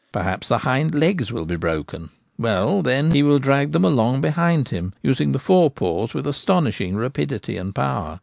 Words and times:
Perhaps 0.11 0.47
the 0.47 0.57
hind 0.57 0.95
legs 0.95 1.31
will 1.31 1.45
be 1.45 1.55
broken; 1.55 2.09
well, 2.35 2.81
then 2.81 3.11
he 3.11 3.21
will 3.21 3.37
drag 3.37 3.71
them 3.71 3.85
along 3.85 4.19
behind 4.19 4.69
him, 4.69 4.93
using 5.03 5.31
the 5.31 5.37
fore 5.37 5.69
paws 5.69 6.15
with 6.15 6.25
astonish 6.25 6.81
ing 6.81 6.95
rapidity 6.95 7.55
and 7.55 7.75
power. 7.75 8.19